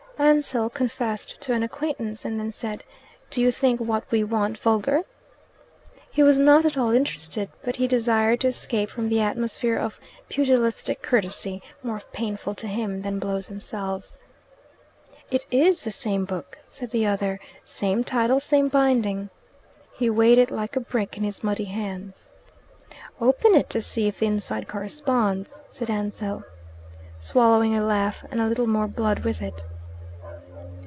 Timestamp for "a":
20.75-20.79, 27.75-27.83, 28.39-28.47